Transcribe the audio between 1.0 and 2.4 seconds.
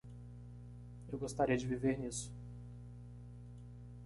Eu gostaria de viver nisso.